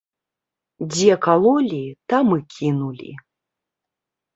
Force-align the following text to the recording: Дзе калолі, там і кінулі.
Дзе 0.93 1.19
калолі, 1.27 1.83
там 2.15 2.25
і 2.41 2.41
кінулі. 2.59 3.11